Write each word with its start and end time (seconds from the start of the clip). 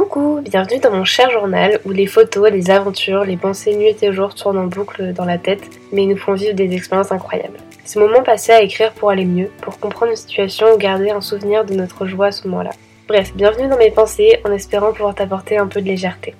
Coucou, 0.00 0.40
bienvenue 0.40 0.80
dans 0.80 0.92
mon 0.92 1.04
cher 1.04 1.30
journal 1.30 1.78
où 1.84 1.90
les 1.90 2.06
photos, 2.06 2.50
les 2.50 2.70
aventures, 2.70 3.22
les 3.22 3.36
pensées 3.36 3.76
nuit 3.76 3.94
et 4.00 4.12
jour 4.14 4.34
tournent 4.34 4.56
en 4.56 4.66
boucle 4.66 5.12
dans 5.12 5.26
la 5.26 5.36
tête, 5.36 5.60
mais 5.92 6.06
nous 6.06 6.16
font 6.16 6.32
vivre 6.32 6.54
des 6.54 6.74
expériences 6.74 7.12
incroyables. 7.12 7.58
Ce 7.84 7.98
moment 7.98 8.22
passé 8.22 8.52
à 8.52 8.62
écrire 8.62 8.92
pour 8.92 9.10
aller 9.10 9.26
mieux, 9.26 9.50
pour 9.60 9.78
comprendre 9.78 10.12
une 10.12 10.16
situation 10.16 10.72
ou 10.72 10.78
garder 10.78 11.10
un 11.10 11.20
souvenir 11.20 11.66
de 11.66 11.74
notre 11.74 12.06
joie 12.06 12.28
à 12.28 12.32
ce 12.32 12.48
moment-là. 12.48 12.70
Bref, 13.08 13.32
bienvenue 13.34 13.68
dans 13.68 13.76
mes 13.76 13.90
pensées 13.90 14.38
en 14.46 14.52
espérant 14.52 14.94
pouvoir 14.94 15.14
t'apporter 15.14 15.58
un 15.58 15.66
peu 15.66 15.82
de 15.82 15.86
légèreté. 15.86 16.34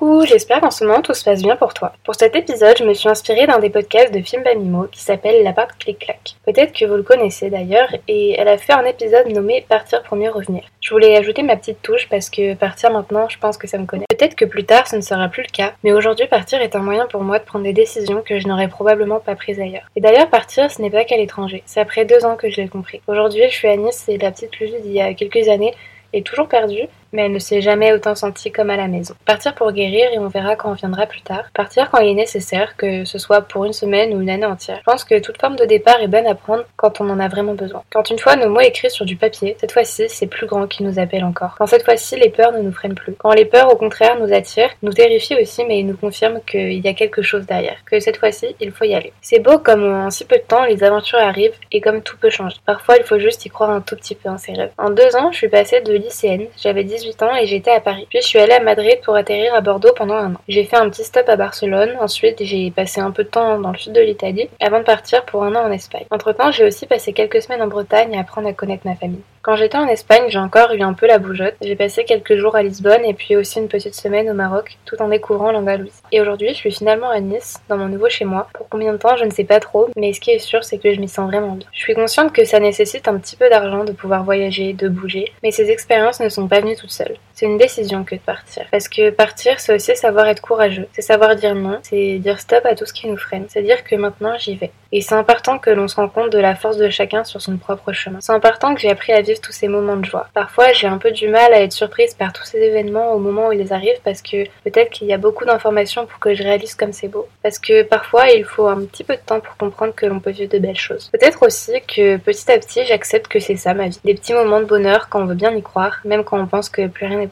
Coucou, 0.00 0.24
j'espère 0.24 0.62
qu'en 0.62 0.70
ce 0.70 0.82
moment 0.82 1.02
tout 1.02 1.12
se 1.12 1.24
passe 1.24 1.42
bien 1.42 1.56
pour 1.56 1.74
toi. 1.74 1.92
Pour 2.04 2.14
cet 2.14 2.34
épisode, 2.34 2.76
je 2.78 2.84
me 2.84 2.94
suis 2.94 3.10
inspirée 3.10 3.46
d'un 3.46 3.58
des 3.58 3.68
podcasts 3.68 4.14
de 4.14 4.22
films 4.22 4.42
d'animaux 4.42 4.86
qui 4.90 5.02
s'appelle 5.02 5.42
La 5.42 5.52
part 5.52 5.76
clic-clac. 5.76 6.36
Peut-être 6.46 6.72
que 6.72 6.86
vous 6.86 6.94
le 6.94 7.02
connaissez 7.02 7.50
d'ailleurs, 7.50 7.88
et 8.08 8.32
elle 8.32 8.48
a 8.48 8.56
fait 8.56 8.72
un 8.72 8.84
épisode 8.86 9.28
nommé 9.28 9.66
Partir 9.68 10.02
pour 10.02 10.16
mieux 10.16 10.30
revenir. 10.30 10.62
Je 10.80 10.94
voulais 10.94 11.18
ajouter 11.18 11.42
ma 11.42 11.56
petite 11.56 11.82
touche 11.82 12.08
parce 12.08 12.30
que 12.30 12.54
partir 12.54 12.90
maintenant, 12.90 13.28
je 13.28 13.38
pense 13.38 13.58
que 13.58 13.66
ça 13.66 13.76
me 13.76 13.84
connaît. 13.84 14.06
Peut-être 14.08 14.36
que 14.36 14.46
plus 14.46 14.64
tard, 14.64 14.88
ce 14.88 14.96
ne 14.96 15.02
sera 15.02 15.28
plus 15.28 15.42
le 15.42 15.52
cas, 15.52 15.74
mais 15.84 15.92
aujourd'hui, 15.92 16.26
partir 16.26 16.62
est 16.62 16.76
un 16.76 16.80
moyen 16.80 17.06
pour 17.06 17.22
moi 17.22 17.38
de 17.38 17.44
prendre 17.44 17.64
des 17.64 17.74
décisions 17.74 18.22
que 18.22 18.40
je 18.40 18.48
n'aurais 18.48 18.68
probablement 18.68 19.20
pas 19.20 19.34
prises 19.34 19.60
ailleurs. 19.60 19.90
Et 19.96 20.00
d'ailleurs, 20.00 20.30
partir, 20.30 20.70
ce 20.70 20.80
n'est 20.80 20.90
pas 20.90 21.04
qu'à 21.04 21.18
l'étranger. 21.18 21.62
C'est 21.66 21.80
après 21.80 22.06
deux 22.06 22.24
ans 22.24 22.36
que 22.36 22.48
je 22.48 22.56
l'ai 22.56 22.68
compris. 22.68 23.02
Aujourd'hui, 23.06 23.42
je 23.50 23.54
suis 23.54 23.68
à 23.68 23.76
Nice 23.76 24.06
et 24.08 24.16
la 24.16 24.30
petite 24.30 24.58
Lucie 24.60 24.80
d'il 24.80 24.92
y 24.92 25.02
a 25.02 25.12
quelques 25.12 25.48
années 25.48 25.74
est 26.12 26.26
toujours 26.26 26.48
perdue, 26.48 26.88
mais 27.12 27.26
elle 27.26 27.32
ne 27.32 27.38
s'est 27.38 27.60
jamais 27.60 27.92
autant 27.92 28.14
sentie 28.14 28.52
comme 28.52 28.70
à 28.70 28.76
la 28.76 28.88
maison. 28.88 29.14
Partir 29.24 29.54
pour 29.54 29.72
guérir 29.72 30.10
et 30.12 30.18
on 30.18 30.28
verra 30.28 30.56
quand 30.56 30.70
on 30.70 30.74
viendra 30.74 31.06
plus 31.06 31.22
tard. 31.22 31.44
Partir 31.54 31.90
quand 31.90 31.98
il 31.98 32.10
est 32.10 32.14
nécessaire, 32.14 32.76
que 32.76 33.04
ce 33.04 33.18
soit 33.18 33.42
pour 33.42 33.64
une 33.64 33.72
semaine 33.72 34.14
ou 34.14 34.20
une 34.20 34.30
année 34.30 34.46
entière. 34.46 34.78
Je 34.78 34.84
pense 34.84 35.04
que 35.04 35.18
toute 35.18 35.40
forme 35.40 35.56
de 35.56 35.64
départ 35.64 36.00
est 36.00 36.08
bonne 36.08 36.26
à 36.26 36.34
prendre 36.34 36.64
quand 36.76 37.00
on 37.00 37.10
en 37.10 37.20
a 37.20 37.28
vraiment 37.28 37.54
besoin. 37.54 37.82
Quand 37.90 38.10
une 38.10 38.18
fois 38.18 38.36
nos 38.36 38.48
mots 38.48 38.60
écrits 38.60 38.90
sur 38.90 39.04
du 39.04 39.16
papier, 39.16 39.56
cette 39.60 39.72
fois-ci 39.72 40.04
c'est 40.08 40.26
plus 40.26 40.46
grand 40.46 40.66
qui 40.66 40.82
nous 40.82 40.98
appelle 40.98 41.24
encore. 41.24 41.54
Quand 41.58 41.66
cette 41.66 41.84
fois-ci 41.84 42.16
les 42.16 42.30
peurs 42.30 42.52
ne 42.52 42.60
nous 42.60 42.72
freinent 42.72 42.94
plus. 42.94 43.14
Quand 43.18 43.32
les 43.32 43.44
peurs 43.44 43.72
au 43.72 43.76
contraire 43.76 44.18
nous 44.20 44.32
attirent, 44.32 44.70
nous 44.82 44.92
terrifient 44.92 45.40
aussi 45.40 45.64
mais 45.64 45.82
nous 45.82 45.96
confirment 45.96 46.40
qu'il 46.46 46.84
y 46.84 46.88
a 46.88 46.94
quelque 46.94 47.22
chose 47.22 47.46
derrière. 47.46 47.76
Que 47.84 48.00
cette 48.00 48.16
fois-ci 48.16 48.54
il 48.60 48.72
faut 48.72 48.84
y 48.84 48.94
aller. 48.94 49.12
C'est 49.20 49.40
beau 49.40 49.58
comme 49.58 49.84
en 49.84 50.10
si 50.10 50.24
peu 50.24 50.36
de 50.36 50.42
temps 50.42 50.64
les 50.64 50.82
aventures 50.84 51.18
arrivent 51.18 51.58
et 51.72 51.80
comme 51.80 52.02
tout 52.02 52.16
peut 52.16 52.30
changer. 52.30 52.56
Parfois 52.66 52.96
il 52.96 53.04
faut 53.04 53.18
juste 53.18 53.44
y 53.46 53.48
croire 53.48 53.70
un 53.70 53.80
tout 53.80 53.96
petit 53.96 54.14
peu 54.14 54.28
en 54.28 54.38
ses 54.38 54.52
rêves. 54.52 54.72
En 54.78 54.90
deux 54.90 55.16
ans 55.16 55.32
je 55.32 55.36
suis 55.36 55.48
passée 55.48 55.80
de 55.80 55.92
lycéenne, 55.92 56.46
j'avais 56.56 56.84
18 57.00 57.22
ans 57.22 57.34
et 57.36 57.46
j'étais 57.46 57.70
à 57.70 57.80
Paris. 57.80 58.06
Puis 58.08 58.20
je 58.22 58.26
suis 58.26 58.38
allée 58.38 58.52
à 58.52 58.60
Madrid 58.60 58.98
pour 59.04 59.14
atterrir 59.14 59.54
à 59.54 59.60
Bordeaux 59.60 59.92
pendant 59.96 60.14
un 60.14 60.34
an. 60.34 60.40
J'ai 60.48 60.64
fait 60.64 60.76
un 60.76 60.88
petit 60.90 61.04
stop 61.04 61.28
à 61.28 61.36
Barcelone, 61.36 61.96
ensuite 62.00 62.42
j'ai 62.42 62.70
passé 62.70 63.00
un 63.00 63.10
peu 63.10 63.24
de 63.24 63.28
temps 63.28 63.58
dans 63.58 63.72
le 63.72 63.78
sud 63.78 63.92
de 63.92 64.00
l'Italie 64.00 64.48
avant 64.60 64.78
de 64.78 64.84
partir 64.84 65.24
pour 65.24 65.44
un 65.44 65.54
an 65.54 65.66
en 65.66 65.72
Espagne. 65.72 66.06
Entre 66.10 66.32
temps, 66.32 66.50
j'ai 66.50 66.64
aussi 66.64 66.86
passé 66.86 67.12
quelques 67.12 67.42
semaines 67.42 67.62
en 67.62 67.68
Bretagne 67.68 68.16
à 68.16 68.20
apprendre 68.20 68.48
à 68.48 68.52
connaître 68.52 68.86
ma 68.86 68.94
famille. 68.94 69.22
Quand 69.42 69.56
j'étais 69.56 69.78
en 69.78 69.88
Espagne, 69.88 70.24
j'ai 70.28 70.38
encore 70.38 70.70
eu 70.72 70.82
un 70.82 70.92
peu 70.92 71.06
la 71.06 71.18
bougeotte. 71.18 71.54
J'ai 71.62 71.74
passé 71.74 72.04
quelques 72.04 72.36
jours 72.36 72.56
à 72.56 72.62
Lisbonne 72.62 73.06
et 73.06 73.14
puis 73.14 73.36
aussi 73.36 73.58
une 73.58 73.68
petite 73.68 73.94
semaine 73.94 74.28
au 74.28 74.34
Maroc, 74.34 74.76
tout 74.84 75.00
en 75.00 75.08
découvrant 75.08 75.50
l'Andalousie. 75.50 76.02
Et 76.12 76.20
aujourd'hui, 76.20 76.50
je 76.50 76.56
suis 76.56 76.70
finalement 76.70 77.08
à 77.08 77.20
Nice, 77.20 77.56
dans 77.70 77.78
mon 77.78 77.88
nouveau 77.88 78.10
chez 78.10 78.26
moi. 78.26 78.48
Pour 78.52 78.68
combien 78.68 78.92
de 78.92 78.98
temps, 78.98 79.16
je 79.16 79.24
ne 79.24 79.30
sais 79.30 79.44
pas 79.44 79.58
trop, 79.58 79.88
mais 79.96 80.12
ce 80.12 80.20
qui 80.20 80.30
est 80.30 80.38
sûr, 80.38 80.62
c'est 80.62 80.76
que 80.76 80.92
je 80.92 81.00
m'y 81.00 81.08
sens 81.08 81.26
vraiment 81.30 81.52
bien. 81.52 81.66
Je 81.72 81.80
suis 81.80 81.94
consciente 81.94 82.34
que 82.34 82.44
ça 82.44 82.60
nécessite 82.60 83.08
un 83.08 83.18
petit 83.18 83.36
peu 83.36 83.48
d'argent 83.48 83.84
de 83.84 83.92
pouvoir 83.92 84.24
voyager, 84.24 84.74
de 84.74 84.90
bouger, 84.90 85.32
mais 85.42 85.52
ces 85.52 85.70
expériences 85.70 86.20
ne 86.20 86.28
sont 86.28 86.46
pas 86.46 86.60
venues 86.60 86.76
toutes 86.76 86.90
seules. 86.90 87.16
C'est 87.40 87.46
une 87.46 87.56
décision 87.56 88.04
que 88.04 88.16
de 88.16 88.20
partir. 88.20 88.66
Parce 88.70 88.86
que 88.86 89.08
partir, 89.08 89.60
c'est 89.60 89.74
aussi 89.74 89.96
savoir 89.96 90.26
être 90.26 90.42
courageux. 90.42 90.86
C'est 90.92 91.00
savoir 91.00 91.36
dire 91.36 91.54
non, 91.54 91.78
c'est 91.80 92.18
dire 92.18 92.38
stop 92.38 92.66
à 92.66 92.74
tout 92.74 92.84
ce 92.84 92.92
qui 92.92 93.08
nous 93.08 93.16
freine. 93.16 93.46
C'est 93.48 93.62
dire 93.62 93.82
que 93.82 93.96
maintenant 93.96 94.36
j'y 94.36 94.56
vais. 94.56 94.72
Et 94.92 95.00
c'est 95.00 95.14
important 95.14 95.58
que 95.58 95.70
l'on 95.70 95.88
se 95.88 95.96
rende 95.96 96.12
compte 96.12 96.30
de 96.30 96.38
la 96.38 96.54
force 96.54 96.76
de 96.76 96.90
chacun 96.90 97.24
sur 97.24 97.40
son 97.40 97.56
propre 97.56 97.92
chemin. 97.92 98.18
C'est 98.20 98.32
important 98.32 98.74
que 98.74 98.80
j'ai 98.80 98.90
appris 98.90 99.12
à 99.12 99.22
vivre 99.22 99.40
tous 99.40 99.52
ces 99.52 99.68
moments 99.68 99.96
de 99.96 100.04
joie. 100.04 100.28
Parfois, 100.34 100.72
j'ai 100.72 100.88
un 100.88 100.98
peu 100.98 101.12
du 101.12 101.28
mal 101.28 101.54
à 101.54 101.62
être 101.62 101.72
surprise 101.72 102.12
par 102.12 102.32
tous 102.32 102.44
ces 102.44 102.58
événements 102.58 103.12
au 103.12 103.18
moment 103.18 103.48
où 103.48 103.52
ils 103.52 103.72
arrivent 103.72 104.00
parce 104.04 104.20
que 104.20 104.44
peut-être 104.64 104.90
qu'il 104.90 105.06
y 105.06 105.12
a 105.14 105.16
beaucoup 105.16 105.46
d'informations 105.46 106.06
pour 106.06 106.18
que 106.18 106.34
je 106.34 106.42
réalise 106.42 106.74
comme 106.74 106.92
c'est 106.92 107.08
beau. 107.08 107.26
Parce 107.42 107.58
que 107.58 107.84
parfois, 107.84 108.28
il 108.30 108.44
faut 108.44 108.66
un 108.66 108.84
petit 108.84 109.04
peu 109.04 109.14
de 109.14 109.22
temps 109.24 109.40
pour 109.40 109.56
comprendre 109.56 109.94
que 109.94 110.04
l'on 110.04 110.20
peut 110.20 110.32
vivre 110.32 110.50
de 110.50 110.58
belles 110.58 110.76
choses. 110.76 111.08
Peut-être 111.10 111.46
aussi 111.46 111.80
que 111.88 112.18
petit 112.18 112.50
à 112.50 112.58
petit, 112.58 112.84
j'accepte 112.84 113.28
que 113.28 113.38
c'est 113.38 113.56
ça 113.56 113.72
ma 113.72 113.88
vie. 113.88 114.00
Des 114.04 114.14
petits 114.14 114.34
moments 114.34 114.60
de 114.60 114.66
bonheur 114.66 115.08
quand 115.08 115.22
on 115.22 115.26
veut 115.26 115.34
bien 115.34 115.52
y 115.52 115.62
croire, 115.62 116.00
même 116.04 116.24
quand 116.24 116.38
on 116.38 116.46
pense 116.46 116.68
que 116.68 116.88
plus 116.88 117.06
rien 117.06 117.18
n'est 117.18 117.29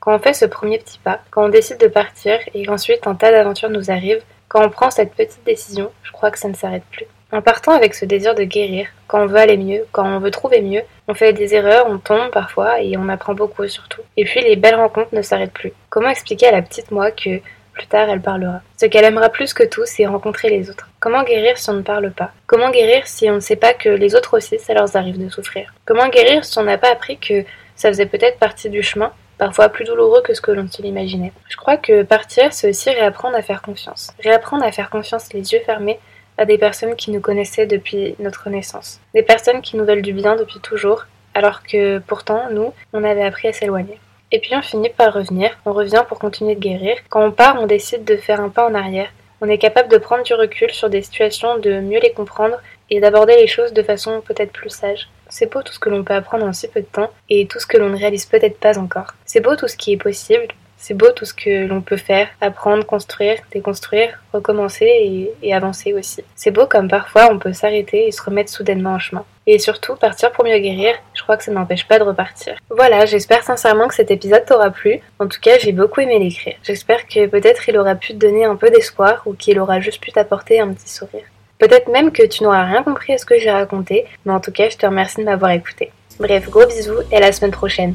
Quand 0.00 0.14
on 0.14 0.18
fait 0.18 0.34
ce 0.34 0.44
premier 0.44 0.78
petit 0.78 0.98
pas, 0.98 1.20
quand 1.30 1.44
on 1.44 1.48
décide 1.48 1.78
de 1.78 1.88
partir 1.88 2.38
et 2.54 2.64
qu'ensuite 2.64 3.06
un 3.06 3.14
tas 3.14 3.32
d'aventures 3.32 3.70
nous 3.70 3.90
arrivent, 3.90 4.22
quand 4.48 4.64
on 4.64 4.70
prend 4.70 4.90
cette 4.90 5.14
petite 5.14 5.44
décision, 5.44 5.90
je 6.02 6.12
crois 6.12 6.30
que 6.30 6.38
ça 6.38 6.48
ne 6.48 6.54
s'arrête 6.54 6.84
plus. 6.92 7.06
En 7.32 7.42
partant 7.42 7.72
avec 7.72 7.94
ce 7.94 8.04
désir 8.04 8.36
de 8.36 8.44
guérir, 8.44 8.86
quand 9.08 9.20
on 9.20 9.26
veut 9.26 9.38
aller 9.38 9.56
mieux, 9.56 9.84
quand 9.90 10.06
on 10.06 10.20
veut 10.20 10.30
trouver 10.30 10.62
mieux, 10.62 10.82
on 11.08 11.14
fait 11.14 11.32
des 11.32 11.54
erreurs, 11.56 11.86
on 11.88 11.98
tombe 11.98 12.30
parfois 12.30 12.80
et 12.80 12.96
on 12.96 13.08
apprend 13.08 13.34
beaucoup 13.34 13.66
surtout. 13.66 14.02
Et 14.16 14.24
puis 14.24 14.40
les 14.42 14.54
belles 14.54 14.76
rencontres 14.76 15.12
ne 15.12 15.22
s'arrêtent 15.22 15.52
plus. 15.52 15.72
Comment 15.90 16.10
expliquer 16.10 16.46
à 16.46 16.52
la 16.52 16.62
petite 16.62 16.92
moi 16.92 17.10
que 17.10 17.40
plus 17.72 17.86
tard 17.88 18.08
elle 18.08 18.22
parlera? 18.22 18.60
Ce 18.76 18.86
qu'elle 18.86 19.04
aimera 19.04 19.28
plus 19.28 19.52
que 19.52 19.64
tout, 19.64 19.82
c'est 19.86 20.06
rencontrer 20.06 20.50
les 20.50 20.70
autres. 20.70 20.88
Comment 21.00 21.24
guérir 21.24 21.58
si 21.58 21.68
on 21.68 21.74
ne 21.74 21.82
parle 21.82 22.12
pas? 22.12 22.30
Comment 22.46 22.70
guérir 22.70 23.08
si 23.08 23.28
on 23.28 23.34
ne 23.34 23.40
sait 23.40 23.56
pas 23.56 23.74
que 23.74 23.88
les 23.88 24.14
autres 24.14 24.36
aussi, 24.36 24.60
ça 24.60 24.72
leur 24.72 24.94
arrive 24.94 25.18
de 25.22 25.28
souffrir? 25.28 25.74
Comment 25.84 26.08
guérir 26.08 26.44
si 26.44 26.56
on 26.60 26.62
n'a 26.62 26.78
pas 26.78 26.92
appris 26.92 27.18
que 27.18 27.44
ça 27.74 27.88
faisait 27.88 28.06
peut-être 28.06 28.38
partie 28.38 28.70
du 28.70 28.84
chemin? 28.84 29.12
Parfois 29.38 29.68
plus 29.68 29.84
douloureux 29.84 30.22
que 30.22 30.34
ce 30.34 30.40
que 30.40 30.50
l'on 30.50 30.68
l'imaginait. 30.78 31.32
Je 31.48 31.56
crois 31.56 31.76
que 31.76 32.02
partir, 32.02 32.52
c'est 32.52 32.68
aussi 32.68 32.90
réapprendre 32.90 33.36
à 33.36 33.42
faire 33.42 33.62
confiance. 33.62 34.12
Réapprendre 34.22 34.64
à 34.64 34.72
faire 34.72 34.90
confiance 34.90 35.32
les 35.32 35.52
yeux 35.52 35.60
fermés 35.64 35.98
à 36.38 36.44
des 36.44 36.58
personnes 36.58 36.96
qui 36.96 37.10
nous 37.10 37.20
connaissaient 37.20 37.66
depuis 37.66 38.14
notre 38.18 38.50
naissance. 38.50 39.00
Des 39.14 39.22
personnes 39.22 39.62
qui 39.62 39.76
nous 39.76 39.84
veulent 39.84 40.02
du 40.02 40.12
bien 40.12 40.36
depuis 40.36 40.60
toujours, 40.60 41.06
alors 41.34 41.62
que 41.62 41.98
pourtant, 41.98 42.44
nous, 42.50 42.72
on 42.92 43.04
avait 43.04 43.24
appris 43.24 43.48
à 43.48 43.52
s'éloigner. 43.52 43.98
Et 44.32 44.40
puis 44.40 44.54
on 44.54 44.62
finit 44.62 44.90
par 44.90 45.14
revenir, 45.14 45.50
on 45.64 45.72
revient 45.72 46.02
pour 46.08 46.18
continuer 46.18 46.56
de 46.56 46.60
guérir. 46.60 46.96
Quand 47.08 47.24
on 47.24 47.30
part, 47.30 47.56
on 47.60 47.66
décide 47.66 48.04
de 48.04 48.16
faire 48.16 48.40
un 48.40 48.48
pas 48.48 48.66
en 48.66 48.74
arrière. 48.74 49.10
On 49.40 49.48
est 49.48 49.58
capable 49.58 49.88
de 49.88 49.98
prendre 49.98 50.24
du 50.24 50.34
recul 50.34 50.70
sur 50.70 50.90
des 50.90 51.02
situations, 51.02 51.58
de 51.58 51.80
mieux 51.80 52.00
les 52.00 52.12
comprendre 52.12 52.56
et 52.90 53.00
d'aborder 53.00 53.36
les 53.36 53.46
choses 53.46 53.72
de 53.72 53.82
façon 53.82 54.20
peut-être 54.22 54.52
plus 54.52 54.70
sage. 54.70 55.08
C'est 55.38 55.52
beau 55.52 55.60
tout 55.60 55.74
ce 55.74 55.78
que 55.78 55.90
l'on 55.90 56.02
peut 56.02 56.14
apprendre 56.14 56.46
en 56.46 56.54
si 56.54 56.66
peu 56.66 56.80
de 56.80 56.86
temps 56.86 57.10
et 57.28 57.46
tout 57.46 57.60
ce 57.60 57.66
que 57.66 57.76
l'on 57.76 57.90
ne 57.90 57.98
réalise 57.98 58.24
peut-être 58.24 58.58
pas 58.58 58.78
encore. 58.78 59.08
C'est 59.26 59.42
beau 59.42 59.54
tout 59.54 59.68
ce 59.68 59.76
qui 59.76 59.92
est 59.92 59.98
possible, 59.98 60.46
c'est 60.78 60.94
beau 60.94 61.10
tout 61.14 61.26
ce 61.26 61.34
que 61.34 61.66
l'on 61.66 61.82
peut 61.82 61.98
faire, 61.98 62.28
apprendre, 62.40 62.86
construire, 62.86 63.36
déconstruire, 63.52 64.18
recommencer 64.32 65.28
et, 65.42 65.52
avancer 65.52 65.92
aussi. 65.92 66.24
C'est 66.36 66.52
beau 66.52 66.64
comme 66.64 66.88
parfois 66.88 67.28
on 67.30 67.38
peut 67.38 67.52
s'arrêter 67.52 68.06
et 68.06 68.12
se 68.12 68.22
remettre 68.22 68.50
soudainement 68.50 68.94
en 68.94 68.98
chemin. 68.98 69.26
Et 69.46 69.58
surtout, 69.58 69.94
partir 69.96 70.32
pour 70.32 70.46
mieux 70.46 70.56
guérir, 70.56 70.94
je 71.12 71.22
crois 71.22 71.36
que 71.36 71.44
ça 71.44 71.52
n'empêche 71.52 71.86
pas 71.86 71.98
de 71.98 72.04
repartir. 72.04 72.54
Voilà, 72.70 73.04
j'espère 73.04 73.42
sincèrement 73.42 73.88
que 73.88 73.94
cet 73.94 74.10
épisode 74.10 74.46
t'aura 74.46 74.70
plu. 74.70 75.00
En 75.18 75.28
tout 75.28 75.40
cas, 75.42 75.58
j'ai 75.58 75.72
beaucoup 75.72 76.00
aimé 76.00 76.18
l'écrire. 76.18 76.56
J'espère 76.62 77.06
que 77.06 77.26
peut-être 77.26 77.68
il 77.68 77.76
aura 77.76 77.94
pu 77.94 78.14
te 78.14 78.18
donner 78.18 78.46
un 78.46 78.56
peu 78.56 78.70
d'espoir 78.70 79.20
ou 79.26 79.34
qu'il 79.34 79.60
aura 79.60 79.80
juste 79.80 80.02
pu 80.02 80.12
t'apporter 80.12 80.60
un 80.60 80.72
petit 80.72 80.88
sourire. 80.88 81.24
Peut-être 81.58 81.88
même 81.88 82.12
que 82.12 82.26
tu 82.26 82.42
n'auras 82.42 82.64
rien 82.64 82.82
compris 82.82 83.14
à 83.14 83.18
ce 83.18 83.24
que 83.24 83.38
j'ai 83.38 83.50
raconté, 83.50 84.04
mais 84.24 84.32
en 84.32 84.40
tout 84.40 84.52
cas, 84.52 84.68
je 84.68 84.76
te 84.76 84.86
remercie 84.86 85.18
de 85.18 85.24
m'avoir 85.24 85.52
écouté. 85.52 85.90
Bref, 86.18 86.48
gros 86.50 86.66
bisous 86.66 87.00
et 87.10 87.16
à 87.16 87.20
la 87.20 87.32
semaine 87.32 87.50
prochaine. 87.50 87.94